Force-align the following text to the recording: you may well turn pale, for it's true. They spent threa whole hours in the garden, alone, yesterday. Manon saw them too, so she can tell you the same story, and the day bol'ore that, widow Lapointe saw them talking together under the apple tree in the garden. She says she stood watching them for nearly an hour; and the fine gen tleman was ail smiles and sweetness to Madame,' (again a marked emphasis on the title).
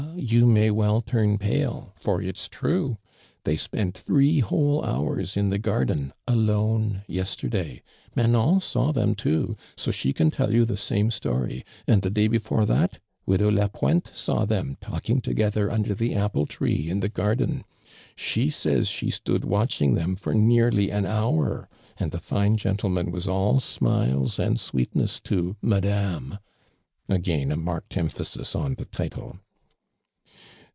you 0.17 0.45
may 0.45 0.69
well 0.69 1.01
turn 1.01 1.37
pale, 1.37 1.93
for 1.95 2.21
it's 2.21 2.47
true. 2.49 2.97
They 3.43 3.55
spent 3.57 3.95
threa 3.95 4.41
whole 4.41 4.83
hours 4.83 5.35
in 5.37 5.49
the 5.49 5.57
garden, 5.57 6.11
alone, 6.27 7.03
yesterday. 7.07 7.81
Manon 8.15 8.61
saw 8.61 8.91
them 8.91 9.15
too, 9.15 9.55
so 9.75 9.89
she 9.89 10.13
can 10.13 10.29
tell 10.29 10.53
you 10.53 10.63
the 10.65 10.77
same 10.77 11.11
story, 11.11 11.63
and 11.87 12.01
the 12.03 12.09
day 12.11 12.27
bol'ore 12.27 12.67
that, 12.67 12.99
widow 13.25 13.49
Lapointe 13.49 14.11
saw 14.13 14.45
them 14.45 14.77
talking 14.79 15.21
together 15.21 15.71
under 15.71 15.95
the 15.95 16.13
apple 16.13 16.45
tree 16.45 16.89
in 16.89 16.99
the 16.99 17.09
garden. 17.09 17.63
She 18.15 18.49
says 18.49 18.87
she 18.89 19.09
stood 19.09 19.43
watching 19.45 19.95
them 19.95 20.15
for 20.15 20.33
nearly 20.35 20.91
an 20.91 21.05
hour; 21.05 21.67
and 21.97 22.11
the 22.11 22.19
fine 22.19 22.57
gen 22.57 22.77
tleman 22.77 23.11
was 23.11 23.27
ail 23.27 23.59
smiles 23.59 24.37
and 24.37 24.59
sweetness 24.59 25.19
to 25.21 25.55
Madame,' 25.61 26.37
(again 27.09 27.51
a 27.51 27.55
marked 27.57 27.95
emphasis 27.97 28.55
on 28.55 28.75
the 28.75 28.85
title). 28.85 29.39